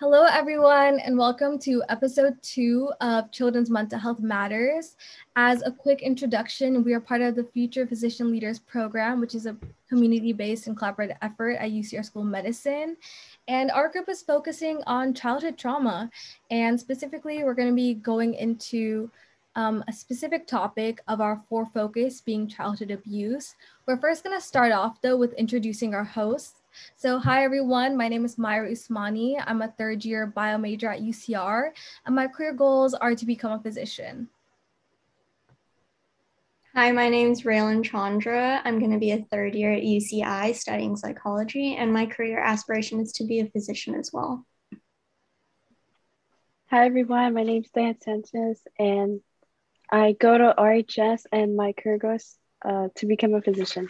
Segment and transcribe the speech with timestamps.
[0.00, 4.96] Hello, everyone, and welcome to episode two of Children's Mental Health Matters.
[5.36, 9.46] As a quick introduction, we are part of the Future Physician Leaders Program, which is
[9.46, 9.56] a
[9.88, 12.96] community based and collaborative effort at UCR School of Medicine.
[13.46, 16.10] And our group is focusing on childhood trauma.
[16.50, 19.08] And specifically, we're going to be going into
[19.54, 23.54] um, a specific topic of our four focus being childhood abuse.
[23.86, 26.63] We're first going to start off, though, with introducing our hosts.
[26.96, 29.42] So hi everyone, my name is Myra Usmani.
[29.46, 31.70] I'm a third year bio major at UCR
[32.06, 34.28] and my career goals are to become a physician.
[36.74, 38.60] Hi, my name is Raelyn Chandra.
[38.64, 42.98] I'm going to be a third year at UCI studying psychology and my career aspiration
[42.98, 44.44] is to be a physician as well.
[46.70, 49.20] Hi everyone, my name is Diane Sanchez and
[49.90, 53.88] I go to RHS and my career goals uh, to become a physician.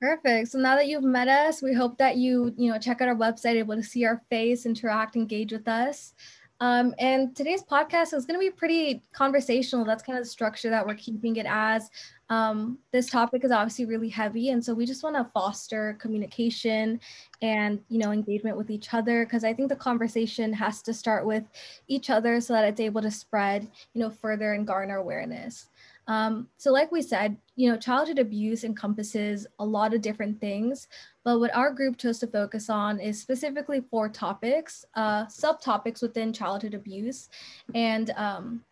[0.00, 0.48] Perfect.
[0.48, 3.16] So now that you've met us, we hope that you, you know, check out our
[3.16, 6.14] website, able to see our face, interact, engage with us.
[6.60, 9.84] Um, and today's podcast is going to be pretty conversational.
[9.84, 11.88] That's kind of the structure that we're keeping it as.
[12.30, 17.00] Um, this topic is obviously really heavy, and so we just want to foster communication
[17.40, 21.24] and you know engagement with each other because I think the conversation has to start
[21.26, 21.44] with
[21.86, 23.62] each other so that it's able to spread
[23.94, 25.68] you know further and garner awareness.
[26.08, 30.88] Um, so like we said, you know, childhood abuse encompasses a lot of different things,
[31.22, 36.32] but what our group chose to focus on is specifically four topics, uh, subtopics within
[36.32, 37.28] childhood abuse
[37.74, 38.64] and um,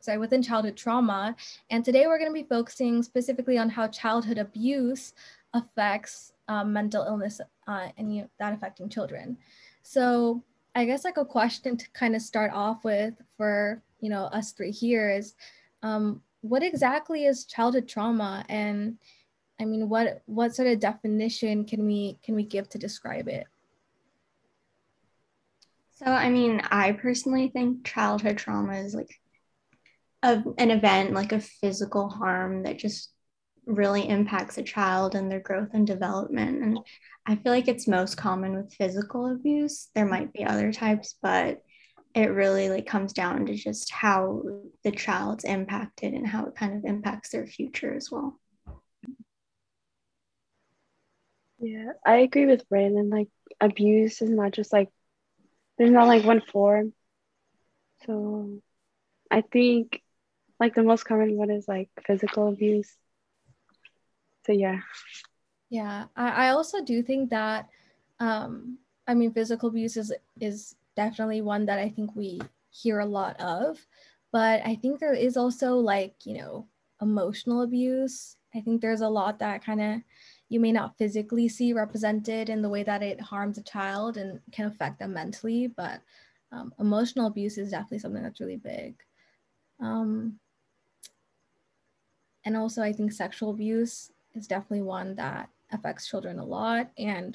[0.00, 1.34] sorry, within childhood trauma.
[1.70, 5.14] And today we're gonna be focusing specifically on how childhood abuse
[5.54, 9.38] affects um, mental illness uh, and you know, that affecting children.
[9.82, 10.42] So
[10.74, 14.52] I guess like a question to kind of start off with for, you know, us
[14.52, 15.34] three here is,
[15.82, 18.44] um, what exactly is childhood trauma?
[18.48, 18.98] And
[19.60, 23.46] i mean what what sort of definition can we can we give to describe it?
[25.92, 29.20] So i mean i personally think childhood trauma is like
[30.22, 33.10] a, an event like a physical harm that just
[33.66, 36.62] really impacts a child and their growth and development.
[36.62, 36.78] And
[37.26, 39.88] i feel like it's most common with physical abuse.
[39.94, 41.62] There might be other types but
[42.14, 44.42] it really like comes down to just how
[44.84, 48.38] the child's impacted and how it kind of impacts their future as well.
[51.58, 53.08] Yeah, I agree with Brandon.
[53.08, 53.28] Like
[53.60, 54.88] abuse is not just like
[55.78, 56.92] there's not like one form.
[58.04, 58.60] So
[59.30, 60.02] I think
[60.58, 62.94] like the most common one is like physical abuse.
[64.44, 64.80] So yeah.
[65.70, 67.68] Yeah, I, I also do think that
[68.20, 73.06] um I mean physical abuse is is definitely one that I think we hear a
[73.06, 73.78] lot of.
[74.32, 76.66] But I think there is also like, you know,
[77.00, 78.36] emotional abuse.
[78.54, 80.00] I think there's a lot that kind of
[80.48, 84.38] you may not physically see represented in the way that it harms a child and
[84.52, 86.02] can affect them mentally, but
[86.52, 88.94] um, emotional abuse is definitely something that's really big.
[89.80, 90.38] Um,
[92.44, 96.90] and also, I think sexual abuse is definitely one that affects children a lot.
[96.98, 97.34] And,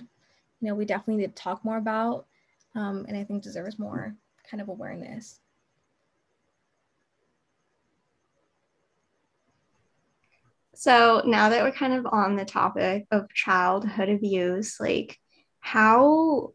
[0.61, 2.27] you know, we definitely need to talk more about
[2.77, 4.15] um, and I think deserves more
[4.49, 5.39] kind of awareness.
[10.75, 15.17] So now that we're kind of on the topic of childhood abuse, like
[15.59, 16.53] how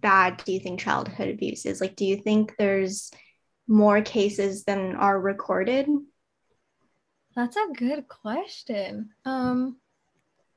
[0.00, 1.80] bad do you think childhood abuse is?
[1.80, 3.12] Like, do you think there's
[3.68, 5.86] more cases than are recorded?
[7.36, 9.10] That's a good question.
[9.24, 9.76] Um,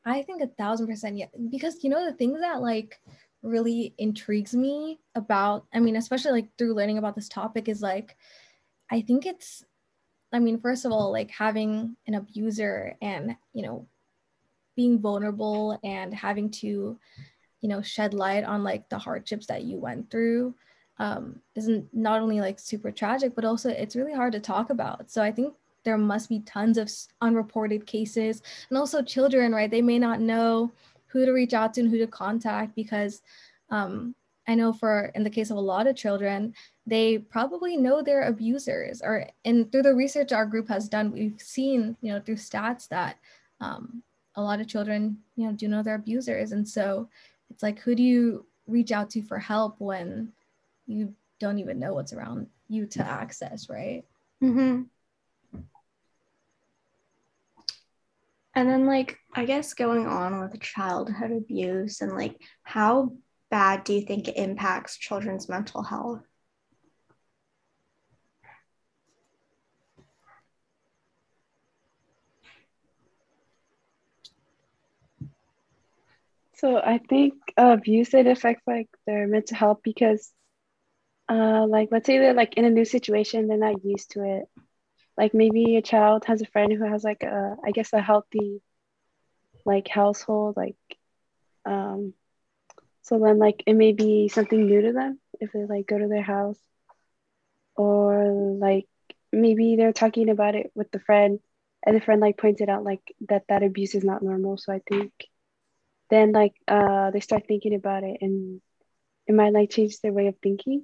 [0.05, 2.99] I think a thousand percent yeah, because you know the things that like
[3.43, 8.15] really intrigues me about i mean especially like through learning about this topic is like
[8.89, 9.63] i think it's
[10.31, 13.85] i mean first of all like having an abuser and you know
[14.75, 16.97] being vulnerable and having to
[17.61, 20.53] you know shed light on like the hardships that you went through
[20.99, 25.09] um, isn't not only like super tragic but also it's really hard to talk about.
[25.09, 25.53] So i think
[25.83, 26.89] there must be tons of
[27.21, 29.71] unreported cases and also children right?
[29.71, 30.71] They may not know
[31.13, 33.21] who to reach out to and who to contact because
[33.69, 34.15] um,
[34.47, 36.53] I know for in the case of a lot of children,
[36.85, 41.39] they probably know their abusers or and through the research our group has done, we've
[41.39, 43.17] seen, you know, through stats that
[43.61, 44.03] um,
[44.35, 46.51] a lot of children, you know, do know their abusers.
[46.51, 47.07] And so
[47.49, 50.33] it's like, who do you reach out to for help when
[50.87, 54.03] you don't even know what's around you to access, right?
[54.41, 54.83] Mm-hmm.
[58.55, 63.13] And then, like, I guess going on with childhood abuse and like how
[63.49, 66.21] bad do you think it impacts children's mental health?
[76.55, 80.31] So I think abuse it affects like their mental health because,
[81.27, 84.62] uh, like let's say they're like in a new situation, they're not used to it.
[85.17, 88.61] Like maybe a child has a friend who has like a, I guess a healthy,
[89.65, 90.75] like household, like,
[91.65, 92.13] um,
[93.03, 96.07] so then like it may be something new to them if they like go to
[96.07, 96.59] their house,
[97.75, 98.87] or like
[99.31, 101.39] maybe they're talking about it with the friend,
[101.85, 104.57] and the friend like pointed out like that that abuse is not normal.
[104.57, 105.11] So I think
[106.09, 108.61] then like uh they start thinking about it and
[109.27, 110.83] it might like change their way of thinking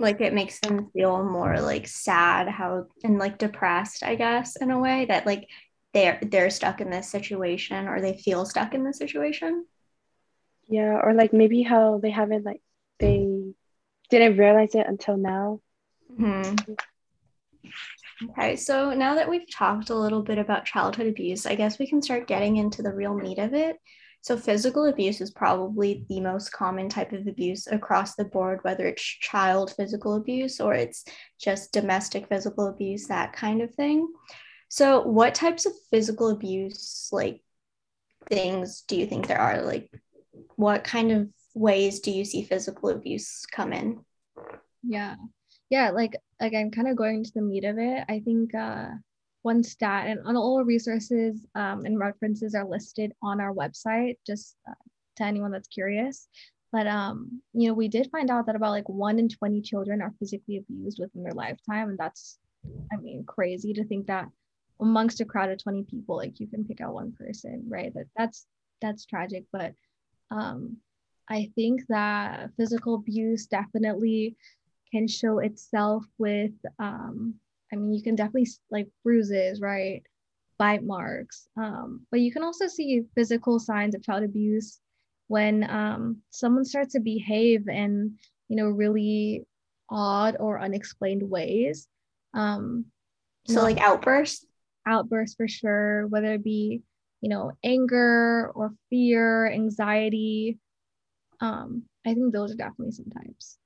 [0.00, 4.70] like it makes them feel more like sad how and like depressed i guess in
[4.70, 5.46] a way that like
[5.92, 9.66] they're they're stuck in this situation or they feel stuck in this situation.
[10.68, 12.62] Yeah or like maybe how they haven't like
[12.98, 13.26] they
[14.08, 15.60] didn't realize it until now.
[16.18, 16.74] Mm-hmm.
[18.30, 21.86] okay so now that we've talked a little bit about childhood abuse i guess we
[21.86, 23.76] can start getting into the real meat of it
[24.22, 28.86] so, physical abuse is probably the most common type of abuse across the board, whether
[28.86, 31.04] it's child physical abuse or it's
[31.40, 34.12] just domestic physical abuse, that kind of thing.
[34.68, 37.42] So, what types of physical abuse, like
[38.28, 39.62] things, do you think there are?
[39.62, 39.90] Like,
[40.56, 44.04] what kind of ways do you see physical abuse come in?
[44.82, 45.16] Yeah.
[45.70, 45.90] Yeah.
[45.90, 48.90] Like, again, kind of going to the meat of it, I think uh,
[49.42, 54.74] one stat and all resources um, and references are listed on our website just uh,
[55.16, 56.28] to anyone that's curious.
[56.72, 60.02] But um, you know we did find out that about like one in 20 children
[60.02, 62.38] are physically abused within their lifetime and that's
[62.92, 64.28] i mean crazy to think that
[64.80, 67.92] amongst a crowd of 20 people like you can pick out one person right?
[67.94, 68.46] That that's
[68.80, 69.74] that's tragic but
[70.30, 70.76] um,
[71.28, 74.36] i think that physical abuse definitely
[74.92, 77.34] can show itself with um,
[77.72, 80.02] I mean, you can definitely like bruises, right?
[80.58, 81.48] Bite marks.
[81.56, 84.80] Um, but you can also see physical signs of child abuse
[85.28, 88.16] when um, someone starts to behave in,
[88.48, 89.46] you know, really
[89.88, 91.86] odd or unexplained ways.
[92.34, 92.86] Um,
[93.46, 94.44] so, like outbursts?
[94.86, 96.82] Outbursts for sure, whether it be,
[97.20, 100.58] you know, anger or fear, anxiety.
[101.40, 103.59] Um, I think those are definitely some types.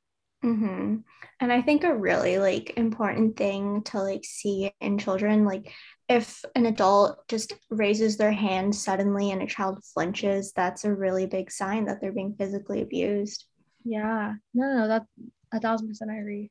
[0.44, 0.96] Mm-hmm.
[1.40, 5.72] And I think a really like important thing to like see in children, like
[6.08, 11.26] if an adult just raises their hand suddenly and a child flinches, that's a really
[11.26, 13.46] big sign that they're being physically abused.
[13.84, 15.06] Yeah, no, no, that's
[15.52, 16.50] a thousand percent I agree.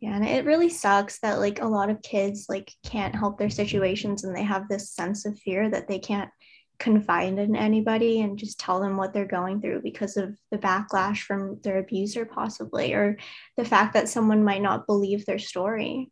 [0.00, 3.50] Yeah, and it really sucks that like a lot of kids like can't help their
[3.50, 6.30] situations and they have this sense of fear that they can't
[6.80, 11.18] confide in anybody and just tell them what they're going through because of the backlash
[11.18, 13.18] from their abuser possibly or
[13.56, 16.10] the fact that someone might not believe their story.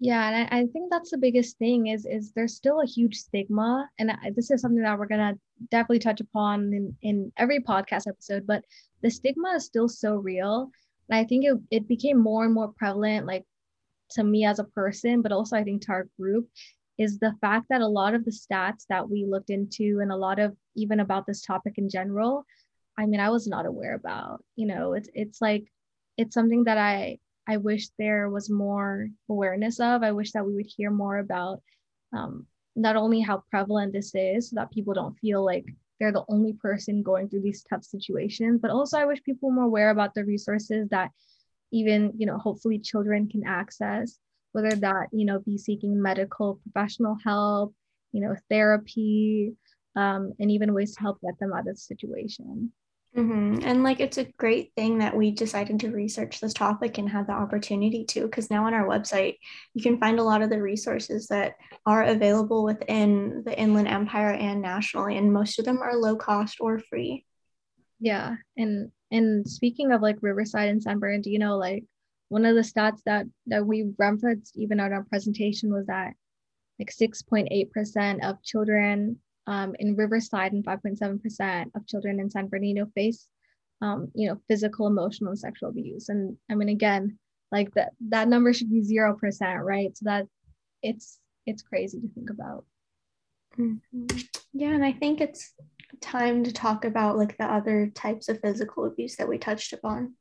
[0.00, 3.16] Yeah and I, I think that's the biggest thing is is there's still a huge
[3.16, 3.88] stigma.
[3.98, 5.36] And I, this is something that we're gonna
[5.70, 8.64] definitely touch upon in in every podcast episode but
[9.02, 10.70] the stigma is still so real.
[11.10, 13.44] And i think it, it became more and more prevalent like
[14.12, 16.48] to me as a person but also i think to our group
[16.98, 20.16] is the fact that a lot of the stats that we looked into and a
[20.16, 22.44] lot of even about this topic in general
[22.98, 25.64] i mean i was not aware about you know it's it's like
[26.16, 27.16] it's something that i
[27.48, 30.02] i wish there was more awareness of.
[30.02, 31.62] I wish that we would hear more about
[32.12, 32.46] um,
[32.76, 35.64] not only how prevalent this is so that people don't feel like
[35.98, 39.54] they're the only person going through these tough situations but also i wish people were
[39.54, 41.10] more aware about the resources that
[41.72, 44.18] even you know hopefully children can access
[44.52, 47.74] whether that you know be seeking medical professional help
[48.12, 49.52] you know therapy
[49.96, 52.72] um, and even ways to help get them out of the situation.
[53.16, 53.66] Mm-hmm.
[53.66, 57.26] and like it's a great thing that we decided to research this topic and had
[57.26, 59.36] the opportunity to because now on our website
[59.72, 61.54] you can find a lot of the resources that
[61.86, 66.58] are available within the inland empire and nationally and most of them are low cost
[66.60, 67.24] or free.
[67.98, 68.36] Yeah.
[68.58, 71.84] And and speaking of like riverside and san bernardino like
[72.28, 76.14] one of the stats that that we referenced even at our presentation was that
[76.78, 83.26] like 6.8% of children um, in Riverside and 5.7% of children in San Bernardino face,
[83.80, 86.08] um, you know, physical, emotional, and sexual abuse.
[86.08, 87.18] And I mean, again,
[87.50, 89.96] like that that number should be zero percent, right?
[89.96, 90.26] So that
[90.82, 92.64] it's it's crazy to think about.
[93.58, 94.18] Mm-hmm.
[94.52, 95.54] Yeah, and I think it's
[96.00, 100.14] time to talk about like the other types of physical abuse that we touched upon.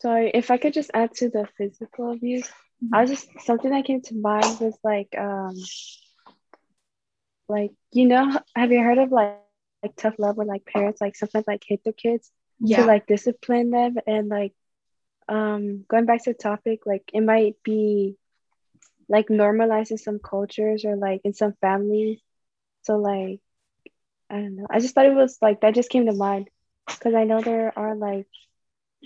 [0.00, 2.94] Sorry, if I could just add to the physical abuse, mm-hmm.
[2.94, 5.54] I was just something that came to mind was like um
[7.48, 9.36] like you know have you heard of like
[9.82, 12.30] like tough love where like parents like sometimes like hit their kids
[12.60, 12.78] yeah.
[12.78, 14.52] to like discipline them and like
[15.28, 18.16] um going back to the topic like it might be
[19.10, 22.20] like normalized in some cultures or like in some families.
[22.82, 23.40] So like
[24.30, 24.66] I don't know.
[24.70, 26.48] I just thought it was like that just came to mind
[26.86, 28.28] because I know there are like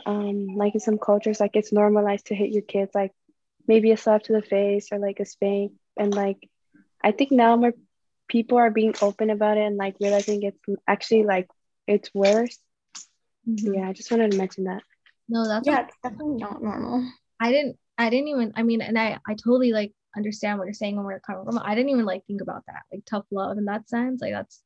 [0.06, 3.12] um like in some cultures like it's normalized to hit your kids like
[3.66, 6.48] maybe a slap to the face or like a spank and like
[7.02, 7.74] I think now more
[8.28, 10.58] people are being open about it and like realizing it's
[10.88, 11.48] actually like
[11.86, 12.58] it's worse.
[13.48, 13.74] Mm-hmm.
[13.74, 14.82] Yeah, I just wanted to mention that.
[15.28, 17.06] No, that's yeah, it's definitely not normal.
[17.38, 20.74] I didn't I didn't even I mean and I I totally like understand what you're
[20.74, 21.58] saying and where you're coming from.
[21.62, 22.82] I didn't even like think about that.
[22.90, 24.22] Like tough love in that sense.
[24.22, 24.62] Like that's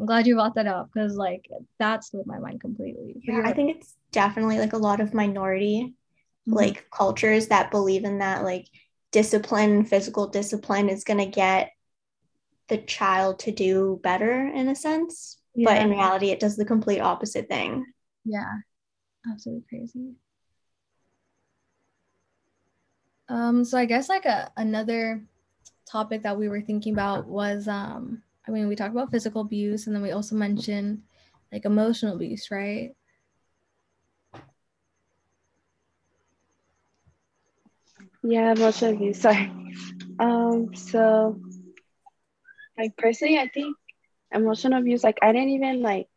[0.00, 1.46] I'm glad you brought that up because like
[1.78, 3.20] that slipped my mind completely.
[3.22, 5.94] Yeah, I think it's definitely like a lot of minority
[6.48, 6.54] mm-hmm.
[6.54, 8.66] like cultures that believe in that like
[9.12, 11.72] discipline, physical discipline is gonna get
[12.68, 15.36] the child to do better in a sense.
[15.54, 15.68] Yeah.
[15.68, 17.84] But in reality it does the complete opposite thing.
[18.24, 18.54] Yeah.
[19.30, 20.14] Absolutely crazy.
[23.28, 25.22] Um, so I guess like a another
[25.86, 29.86] topic that we were thinking about was um I mean we talked about physical abuse
[29.86, 31.02] and then we also mentioned
[31.52, 32.94] like emotional abuse, right?
[38.22, 39.20] Yeah, emotional abuse.
[39.20, 39.50] Sorry.
[40.18, 41.40] Um, so
[42.78, 43.76] like personally I think
[44.32, 46.08] emotional abuse, like I didn't even like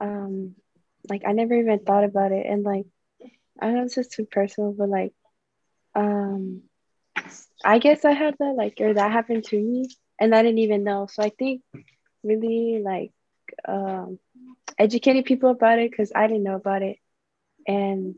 [0.00, 0.54] um
[1.08, 2.86] like I never even thought about it and like
[3.60, 5.12] I don't know it's just too personal, but like
[5.94, 6.62] um
[7.64, 9.88] I guess I had that like or that happened to me
[10.20, 11.06] and I didn't even know.
[11.10, 11.62] So I think
[12.22, 13.12] really like
[13.68, 14.18] um
[14.78, 16.96] educating people about it because I didn't know about it.
[17.66, 18.14] And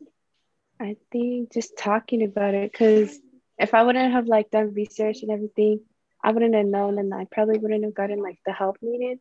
[0.81, 3.19] I think just talking about it because
[3.59, 5.81] if I wouldn't have like done research and everything,
[6.23, 9.19] I wouldn't have known and I probably wouldn't have gotten like the help needed.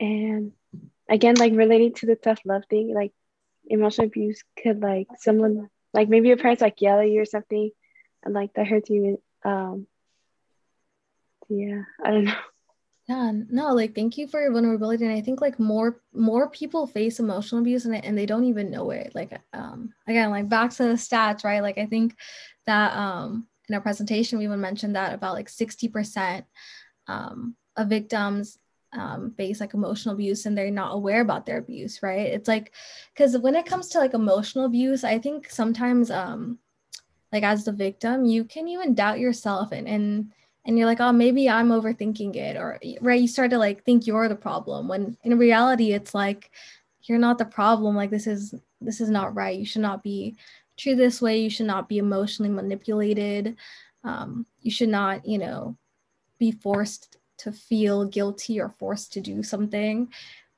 [0.00, 0.52] And
[1.08, 3.12] again, like relating to the tough love thing, like
[3.68, 7.70] emotional abuse could like someone like maybe your parents like yell at you or something
[8.24, 9.86] and like that hurts you um
[11.50, 12.34] yeah i don't know
[13.08, 16.86] yeah no like thank you for your vulnerability and i think like more more people
[16.86, 20.70] face emotional abuse and, and they don't even know it like um again like back
[20.70, 22.16] to the stats right like i think
[22.66, 26.44] that um in our presentation we even mentioned that about like 60%
[27.06, 28.58] um, of victims
[28.92, 32.26] um, face like emotional abuse and they're not aware about their abuse, right?
[32.26, 32.72] It's like,
[33.14, 36.58] because when it comes to like emotional abuse, I think sometimes, um,
[37.32, 40.32] like as the victim, you can even doubt yourself and and
[40.64, 44.06] and you're like, oh, maybe I'm overthinking it, or right, you start to like think
[44.06, 46.50] you're the problem when in reality it's like
[47.04, 47.96] you're not the problem.
[47.96, 49.58] Like this is this is not right.
[49.58, 50.36] You should not be
[50.76, 51.40] treated this way.
[51.40, 53.56] You should not be emotionally manipulated.
[54.04, 55.76] Um, you should not, you know,
[56.38, 60.08] be forced to feel guilty or forced to do something,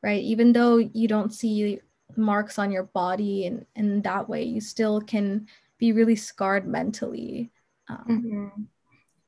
[0.03, 0.23] right?
[0.23, 1.81] Even though you don't see
[2.17, 5.47] marks on your body and in that way, you still can
[5.79, 7.51] be really scarred mentally.
[7.89, 8.63] Um, mm-hmm.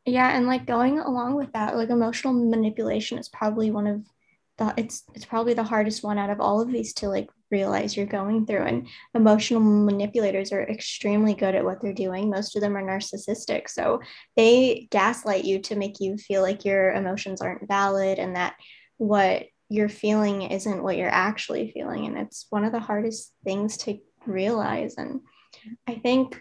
[0.06, 4.04] Yeah, and like going along with that, like emotional manipulation is probably one of
[4.58, 7.96] the it's it's probably the hardest one out of all of these to like realize
[7.96, 8.64] you're going through.
[8.64, 12.28] And emotional manipulators are extremely good at what they're doing.
[12.28, 13.68] Most of them are narcissistic.
[13.68, 14.00] So
[14.36, 18.54] they gaslight you to make you feel like your emotions aren't valid and that
[18.98, 22.06] what you're feeling isn't what you're actually feeling.
[22.06, 24.96] And it's one of the hardest things to realize.
[24.98, 25.20] And
[25.86, 26.40] I think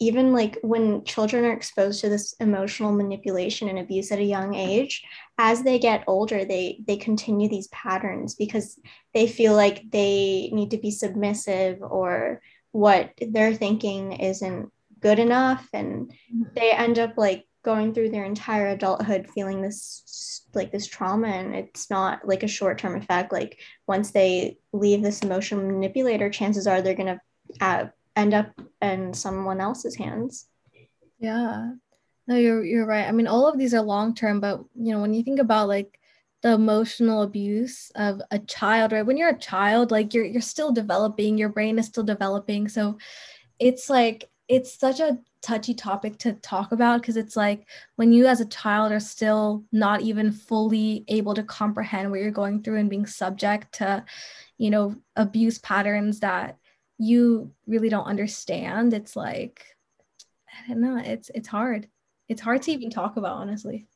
[0.00, 4.54] even like when children are exposed to this emotional manipulation and abuse at a young
[4.54, 5.04] age
[5.38, 8.78] as they get older they they continue these patterns because
[9.14, 12.40] they feel like they need to be submissive or
[12.72, 15.68] what they're thinking isn't good enough.
[15.72, 16.42] And mm-hmm.
[16.54, 21.28] they end up like going through their entire adulthood feeling this like this trauma.
[21.28, 23.32] And it's not like a short-term effect.
[23.32, 27.20] Like once they leave this emotional manipulator chances are they're going to
[27.60, 27.86] uh,
[28.20, 30.46] end up in someone else's hands.
[31.18, 31.72] Yeah.
[32.26, 33.08] No, you're you're right.
[33.08, 35.68] I mean, all of these are long term, but you know, when you think about
[35.68, 35.98] like
[36.42, 39.04] the emotional abuse of a child, right?
[39.04, 42.68] When you're a child, like you're you're still developing, your brain is still developing.
[42.68, 42.98] So
[43.58, 48.26] it's like it's such a touchy topic to talk about because it's like when you
[48.26, 52.78] as a child are still not even fully able to comprehend what you're going through
[52.78, 54.04] and being subject to
[54.58, 56.58] you know abuse patterns that
[57.02, 59.64] you really don't understand it's like
[60.46, 61.88] i don't know it's it's hard.
[62.28, 63.88] It's hard to even talk about honestly.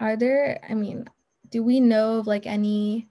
[0.00, 1.06] Are there i mean
[1.48, 3.08] do we know of like any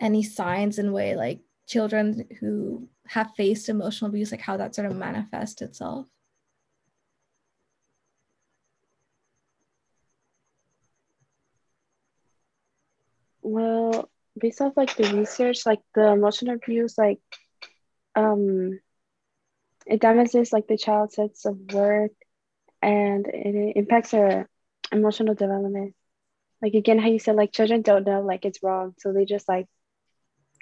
[0.00, 4.86] any signs and way like children who have faced emotional abuse like how that sort
[4.86, 6.06] of manifests itself?
[13.42, 17.20] Well based off like the research, like the emotional abuse, like
[18.14, 18.78] um
[19.86, 22.10] it damages like the child's sense of worth
[22.82, 24.48] and it impacts their
[24.92, 25.94] emotional development.
[26.62, 29.48] Like again how you said like children don't know like it's wrong so they just
[29.48, 29.66] like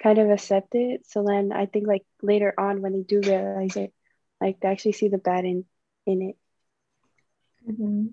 [0.01, 1.05] kind of accept it.
[1.07, 3.93] So then i think like later on when they do realize it
[4.41, 5.65] like they actually see the bad in
[6.05, 6.35] in it.
[7.67, 8.07] Mm-hmm.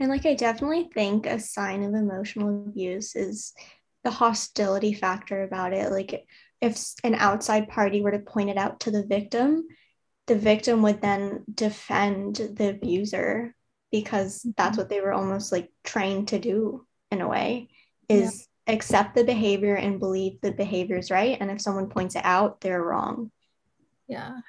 [0.00, 3.54] and like i definitely think a sign of emotional abuse is
[4.04, 5.90] the hostility factor about it.
[5.90, 6.26] Like
[6.60, 9.64] if an outside party were to point it out to the victim
[10.28, 13.54] the victim would then defend the abuser
[13.90, 14.80] because that's mm-hmm.
[14.82, 17.68] what they were almost like trained to do in a way
[18.08, 18.74] is yeah.
[18.74, 21.38] accept the behavior and believe the behavior is right.
[21.40, 23.32] And if someone points it out they're wrong.
[24.06, 24.40] Yeah.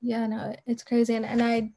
[0.00, 1.16] Yeah no it's crazy.
[1.16, 1.70] And, and i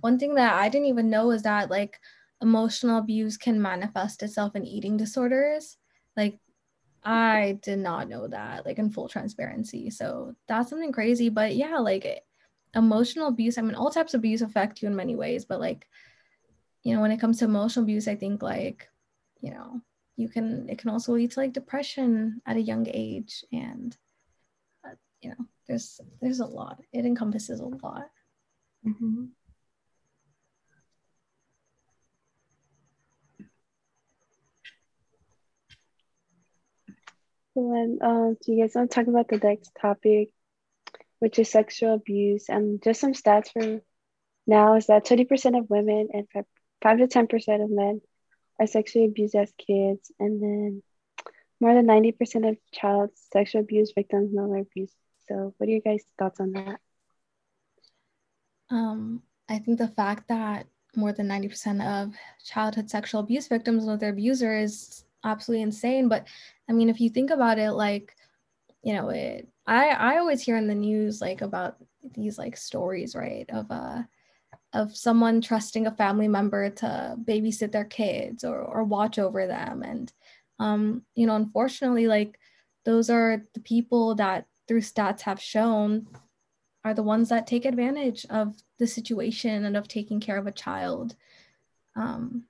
[0.00, 2.00] one thing that i didn't even know is that like
[2.42, 5.76] emotional abuse can manifest itself in eating disorders
[6.16, 6.38] like
[7.04, 9.90] i did not know that like in full transparency.
[9.90, 12.22] So that's something crazy but yeah like
[12.74, 15.86] emotional abuse i mean all types of abuse affect you in many ways but like
[16.82, 18.88] you know when it comes to emotional abuse i think like
[19.40, 19.80] you know
[20.16, 23.96] you can it can also lead to like depression at a young age and
[24.84, 26.80] uh, you know there's there's a lot.
[26.92, 28.10] It encompasses a lot.
[28.86, 29.24] Mm-hmm.
[37.54, 40.30] So then, um, do you guys want to talk about the next topic,
[41.20, 42.48] which is sexual abuse?
[42.48, 43.80] And just some stats for
[44.46, 46.26] now is that 20% of women and
[46.82, 48.00] 5 to 10% of men
[48.60, 50.82] are sexually abused as kids, and then
[51.60, 54.94] more than 90% of child sexual abuse victims know they're abused.
[55.28, 56.80] So, what are your guys' thoughts on that?
[58.70, 63.96] Um, I think the fact that more than 90% of childhood sexual abuse victims know
[63.96, 66.08] their abuser is absolutely insane.
[66.08, 66.26] But
[66.68, 68.14] I mean, if you think about it, like,
[68.82, 71.76] you know, it, I, I always hear in the news like about
[72.14, 74.02] these like stories, right, of uh
[74.74, 79.82] of someone trusting a family member to babysit their kids or, or watch over them
[79.82, 80.12] and
[80.58, 82.38] um, you know unfortunately like
[82.84, 86.06] those are the people that through stats have shown
[86.84, 90.52] are the ones that take advantage of the situation and of taking care of a
[90.52, 91.14] child
[91.96, 92.44] um,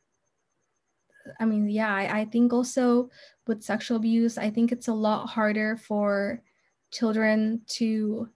[1.41, 3.11] i mean yeah I, I think also
[3.47, 6.43] with sexual abuse i think it's a lot harder for
[6.91, 8.29] children to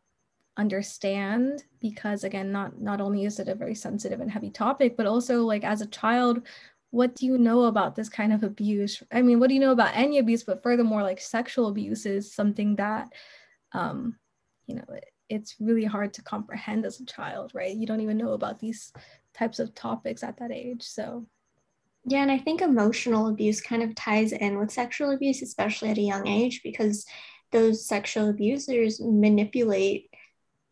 [0.56, 5.06] understand because again not not only is it a very sensitive and heavy topic but
[5.06, 6.42] also like as a child
[6.90, 9.02] what do you know about this kind of abuse?
[9.12, 10.42] I mean what do you know about any abuse?
[10.42, 13.12] But furthermore like sexual abuse is something that
[13.72, 14.16] um
[14.66, 17.76] you know it, it's really hard to comprehend as a child right?
[17.76, 18.92] You don't even know about these
[19.34, 21.26] types of topics at that age so
[22.10, 25.98] yeah and i think emotional abuse kind of ties in with sexual abuse especially at
[25.98, 27.06] a young age because
[27.52, 30.10] those sexual abusers manipulate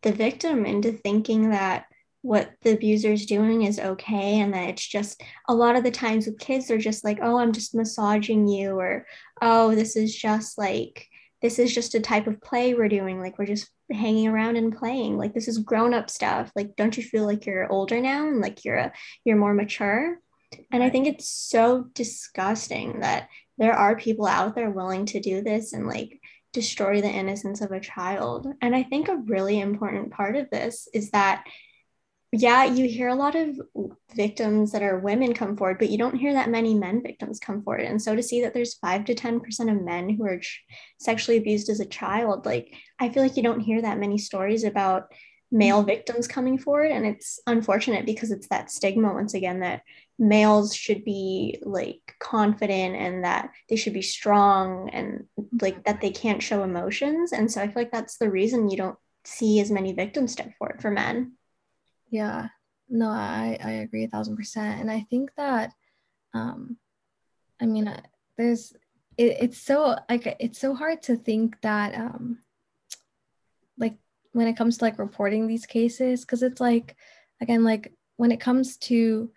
[0.03, 1.85] the victim into thinking that
[2.21, 5.91] what the abuser is doing is okay and that it's just a lot of the
[5.91, 9.05] times with kids they're just like oh i'm just massaging you or
[9.41, 11.07] oh this is just like
[11.41, 14.75] this is just a type of play we're doing like we're just hanging around and
[14.75, 18.27] playing like this is grown up stuff like don't you feel like you're older now
[18.27, 18.91] and like you're a
[19.23, 20.19] you're more mature
[20.71, 25.41] and i think it's so disgusting that there are people out there willing to do
[25.41, 26.19] this and like
[26.53, 28.47] destroy the innocence of a child.
[28.61, 31.45] And I think a really important part of this is that,
[32.31, 33.59] yeah, you hear a lot of
[34.15, 37.61] victims that are women come forward, but you don't hear that many men victims come
[37.61, 37.81] forward.
[37.81, 39.39] And so to see that there's five to 10%
[39.71, 40.41] of men who are
[40.99, 44.63] sexually abused as a child, like, I feel like you don't hear that many stories
[44.63, 45.11] about
[45.51, 49.81] male victims coming forward and it's unfortunate because it's that stigma once again that
[50.19, 55.25] males should be like confident and that they should be strong and
[55.61, 58.75] like that they can't show emotions and so i feel like that's the reason you
[58.75, 61.33] don't see as many victims step forward for men.
[62.09, 62.47] Yeah.
[62.89, 65.73] No i i agree a thousand percent and i think that
[66.33, 66.77] um
[67.61, 67.99] i mean uh,
[68.37, 68.73] there's
[69.17, 72.39] it, it's so like it's so hard to think that um
[74.33, 76.95] when it comes to like reporting these cases because it's like
[77.41, 79.31] again like when it comes to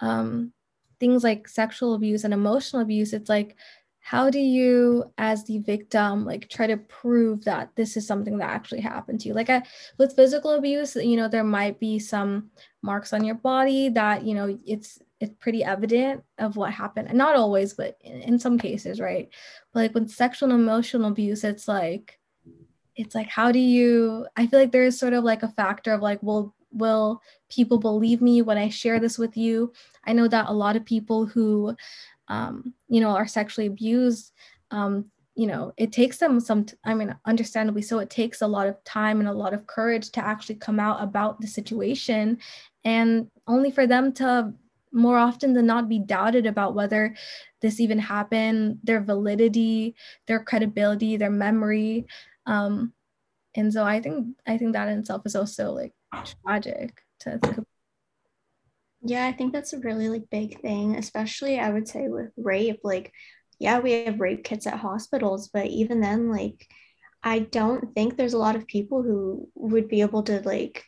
[0.00, 0.52] um,
[0.98, 3.56] things like sexual abuse and emotional abuse, it's like,
[4.02, 8.50] how do you, as the victim, like try to prove that this is something that
[8.50, 9.34] actually happened to you?
[9.34, 9.62] Like I,
[9.98, 12.50] with physical abuse, you know, there might be some
[12.82, 17.08] marks on your body that, you know, it's it's pretty evident of what happened.
[17.08, 19.28] And not always, but in, in some cases, right?
[19.74, 22.18] But like with sexual and emotional abuse, it's like,
[23.00, 25.92] it's like, how do you, I feel like there is sort of like a factor
[25.92, 29.72] of like, well, will people believe me when I share this with you?
[30.04, 31.74] I know that a lot of people who,
[32.28, 34.32] um, you know, are sexually abused,
[34.70, 35.10] um,
[35.40, 38.82] you know it takes them some i mean understandably so it takes a lot of
[38.84, 42.36] time and a lot of courage to actually come out about the situation
[42.84, 44.52] and only for them to
[44.92, 47.14] more often than not be doubted about whether
[47.62, 49.94] this even happened their validity
[50.26, 52.04] their credibility their memory
[52.50, 52.92] um
[53.54, 55.92] and so i think i think that in itself is also like
[56.44, 57.66] tragic to think about
[59.02, 62.80] yeah i think that's a really like big thing especially i would say with rape
[62.84, 63.12] like
[63.60, 66.66] yeah, we have rape kits at hospitals, but even then, like,
[67.22, 70.84] I don't think there's a lot of people who would be able to like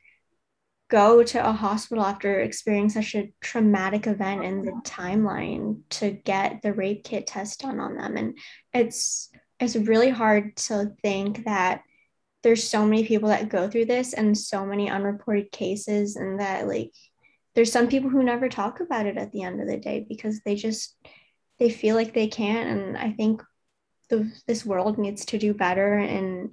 [0.88, 6.62] go to a hospital after experiencing such a traumatic event in the timeline to get
[6.62, 8.16] the rape kit test done on them.
[8.16, 8.38] And
[8.72, 9.30] it's
[9.62, 11.82] it's really hard to think that
[12.42, 16.66] there's so many people that go through this and so many unreported cases and that
[16.66, 16.92] like
[17.54, 20.40] there's some people who never talk about it at the end of the day because
[20.40, 20.96] they just
[21.58, 22.68] they feel like they can't.
[22.68, 23.42] And I think
[24.08, 26.52] the, this world needs to do better in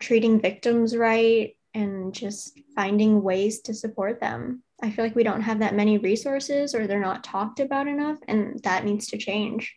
[0.00, 4.62] treating victims right and just finding ways to support them.
[4.82, 8.18] I feel like we don't have that many resources or they're not talked about enough,
[8.26, 9.74] and that needs to change.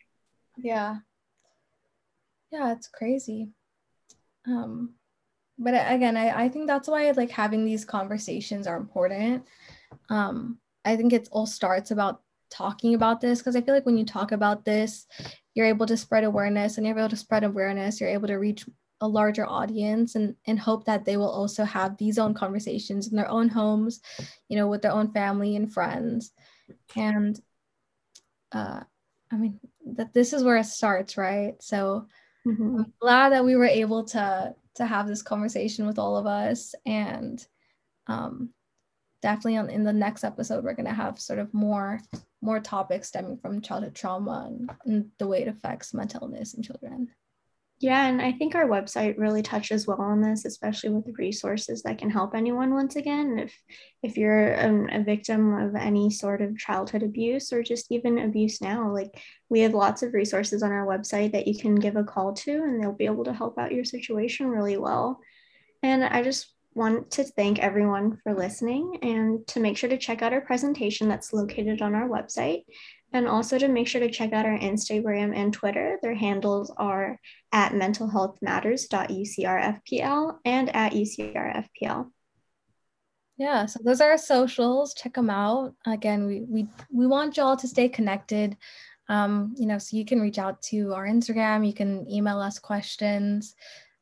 [0.56, 0.96] Yeah.
[2.52, 3.48] Yeah, it's crazy.
[4.46, 4.94] Um,
[5.58, 9.46] but again, I, I think that's why like having these conversations are important.
[10.10, 13.96] Um, I think it all starts about talking about this because I feel like when
[13.96, 15.06] you talk about this,
[15.54, 18.66] you're able to spread awareness and you're able to spread awareness, you're able to reach
[19.00, 23.16] a larger audience and, and hope that they will also have these own conversations in
[23.16, 24.00] their own homes,
[24.48, 26.32] you know, with their own family and friends.
[26.94, 27.40] And
[28.52, 28.80] uh,
[29.30, 29.58] I mean,
[29.94, 31.54] that this is where it starts, right?
[31.60, 32.06] So
[32.46, 32.78] mm-hmm.
[32.78, 36.74] I'm glad that we were able to to have this conversation with all of us
[36.86, 37.44] and
[38.06, 38.50] um,
[39.20, 42.00] definitely on, in the next episode we're going to have sort of more
[42.40, 46.62] more topics stemming from childhood trauma and, and the way it affects mental illness in
[46.62, 47.08] children
[47.82, 51.82] yeah and i think our website really touches well on this especially with the resources
[51.82, 53.38] that can help anyone once again.
[53.38, 53.58] If
[54.02, 58.60] if you're um, a victim of any sort of childhood abuse or just even abuse
[58.60, 59.10] now like
[59.48, 62.50] we have lots of resources on our website that you can give a call to
[62.50, 65.20] and they'll be able to help out your situation really well.
[65.82, 70.22] And i just want to thank everyone for listening and to make sure to check
[70.22, 72.62] out our presentation that's located on our website
[73.12, 75.98] and also to make sure to check out our Instagram and Twitter.
[76.02, 77.20] Their handles are
[77.52, 82.10] at mentalhealthmatters.ucrfpl and at ucrfpl.
[83.38, 84.94] Yeah, so those are our socials.
[84.94, 85.74] Check them out.
[85.86, 88.56] Again, we we we want y'all to stay connected.
[89.08, 91.66] Um, you know, so you can reach out to our Instagram.
[91.66, 93.54] You can email us questions.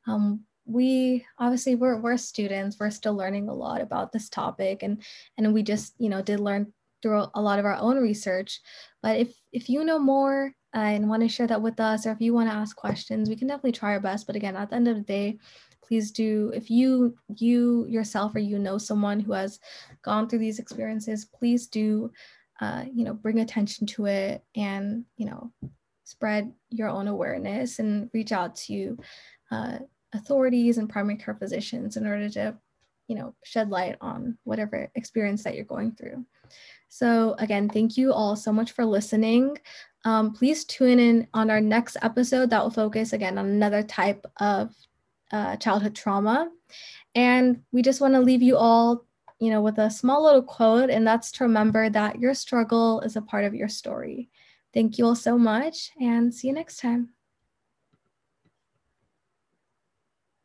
[0.06, 5.02] Um, we obviously we're we're students we're still learning a lot about this topic and
[5.36, 8.60] and we just you know did learn through a lot of our own research.
[9.02, 12.12] But if if you know more uh, and want to share that with us or
[12.12, 14.26] if you want to ask questions we can definitely try our best.
[14.26, 15.38] But again at the end of the day
[15.82, 19.58] please do if you you yourself or you know someone who has
[20.02, 22.12] gone through these experiences please do
[22.60, 25.52] uh, you know bring attention to it and you know
[26.04, 28.98] spread your own awareness and reach out to
[29.50, 29.78] uh,
[30.12, 32.56] authorities and primary care physicians in order to
[33.10, 36.24] you know shed light on whatever experience that you're going through.
[36.88, 39.58] So again thank you all so much for listening.
[40.04, 44.24] Um, please tune in on our next episode that will focus again on another type
[44.36, 44.72] of
[45.32, 46.50] uh, childhood trauma.
[47.16, 49.04] And we just want to leave you all
[49.40, 53.16] you know with a small little quote and that's to remember that your struggle is
[53.16, 54.30] a part of your story.
[54.72, 57.10] Thank you all so much and see you next time